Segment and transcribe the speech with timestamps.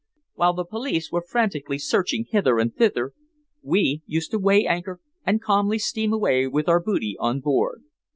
[0.33, 3.13] While the police were frantically searching hither and thither,
[3.61, 7.83] we used to weigh anchor and calmly steam away with our booty on board.